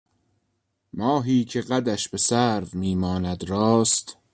ماهی 0.93 1.45
که 1.45 1.61
قدش 1.61 2.09
به 2.09 2.17
سرو 2.17 2.67
میماند 2.73 3.43
راست 3.43 4.17